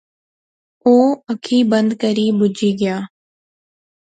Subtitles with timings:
[0.85, 0.93] او
[1.31, 2.97] اکھی بند کری بہجی گیا